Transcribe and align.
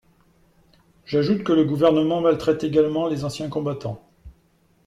J’ajoute 1.05 1.43
que 1.43 1.51
le 1.53 1.63
Gouvernement 1.63 2.21
maltraite 2.21 2.63
également 2.63 3.05
les 3.07 3.23
anciens 3.23 3.49
combattants. 3.49 4.01